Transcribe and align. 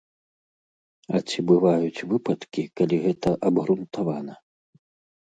А 1.19 1.21
ці 1.27 1.39
бываюць 1.51 2.03
выпадкі, 2.15 2.67
калі 2.81 3.01
гэта 3.07 3.37
абгрунтавана? 3.51 4.33